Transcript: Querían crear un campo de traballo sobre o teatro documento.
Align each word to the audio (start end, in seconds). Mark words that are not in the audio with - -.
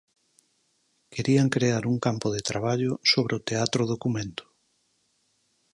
Querían 1.13 1.49
crear 1.55 1.83
un 1.93 1.97
campo 2.05 2.27
de 2.35 2.41
traballo 2.49 2.91
sobre 3.11 3.33
o 3.37 3.43
teatro 3.49 3.81
documento. 3.93 4.43